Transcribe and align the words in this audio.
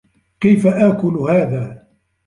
كيف 0.39 0.67
آكل 0.67 1.17
هذا؟ 1.17 1.87